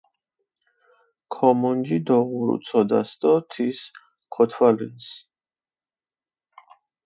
[1.33, 3.79] ქომონჯი დოღურუ ცოდას დო თის
[4.33, 5.07] ქოთვალჷნს.